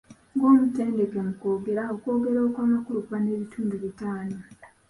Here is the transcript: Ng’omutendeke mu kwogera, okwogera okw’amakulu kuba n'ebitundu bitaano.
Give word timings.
Ng’omutendeke 0.35 1.19
mu 1.27 1.33
kwogera, 1.39 1.83
okwogera 1.95 2.39
okw’amakulu 2.47 2.99
kuba 3.05 3.17
n'ebitundu 3.21 3.75
bitaano. 3.83 4.37